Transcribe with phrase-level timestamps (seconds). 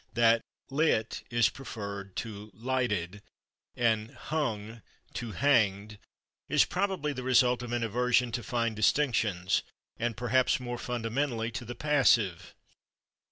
[0.15, 0.41] That
[0.71, 3.21] /lit/ is preferred to /lighted/
[3.75, 4.81] and /hung/
[5.13, 5.99] to /hanged/
[6.49, 9.61] is probably the result of an aversion to fine distinctions,
[9.97, 12.55] and perhaps, more fundamentally, to the passive.